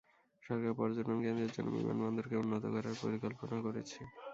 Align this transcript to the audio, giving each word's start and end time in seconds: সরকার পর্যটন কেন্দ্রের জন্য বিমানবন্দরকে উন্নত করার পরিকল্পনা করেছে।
সরকার 0.43 0.73
পর্যটন 0.79 1.17
কেন্দ্রের 1.23 1.53
জন্য 1.55 1.69
বিমানবন্দরকে 1.77 2.35
উন্নত 2.43 2.63
করার 2.67 2.95
পরিকল্পনা 3.01 3.57
করেছে। 3.65 3.99